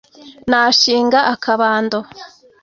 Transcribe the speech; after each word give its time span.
Nashinga 0.49 1.19
akabando 1.33 1.97